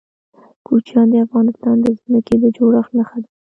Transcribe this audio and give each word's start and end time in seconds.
کوچیان 0.67 1.07
د 1.11 1.15
افغانستان 1.25 1.75
د 1.81 1.87
ځمکې 2.01 2.35
د 2.43 2.45
جوړښت 2.57 2.91
نښه 2.97 3.17
ده. 3.23 3.29